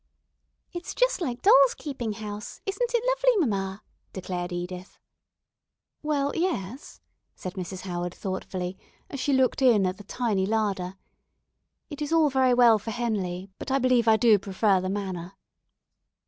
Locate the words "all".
12.11-12.31